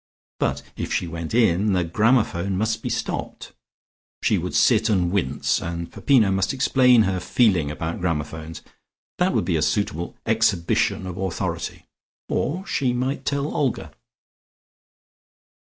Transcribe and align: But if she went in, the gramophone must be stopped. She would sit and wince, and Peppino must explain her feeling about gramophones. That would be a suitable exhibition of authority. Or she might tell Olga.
But 0.39 0.63
if 0.75 0.91
she 0.91 1.05
went 1.05 1.31
in, 1.35 1.73
the 1.73 1.83
gramophone 1.83 2.57
must 2.57 2.81
be 2.81 2.89
stopped. 2.89 3.51
She 4.23 4.39
would 4.39 4.55
sit 4.55 4.89
and 4.89 5.11
wince, 5.11 5.61
and 5.61 5.91
Peppino 5.91 6.31
must 6.31 6.55
explain 6.55 7.03
her 7.03 7.19
feeling 7.19 7.69
about 7.69 7.99
gramophones. 8.01 8.63
That 9.19 9.31
would 9.35 9.45
be 9.45 9.57
a 9.57 9.61
suitable 9.61 10.17
exhibition 10.25 11.05
of 11.05 11.17
authority. 11.19 11.85
Or 12.29 12.65
she 12.65 12.93
might 12.93 13.25
tell 13.25 13.55
Olga. 13.55 13.93